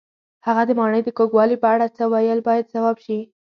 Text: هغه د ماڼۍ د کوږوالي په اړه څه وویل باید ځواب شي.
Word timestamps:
هغه 0.47 0.63
د 0.67 0.71
ماڼۍ 0.79 1.01
د 1.05 1.09
کوږوالي 1.17 1.57
په 1.63 1.67
اړه 1.73 1.87
څه 1.95 2.03
وویل 2.11 2.39
باید 2.47 2.71
ځواب 2.73 2.97
شي. 3.05 3.19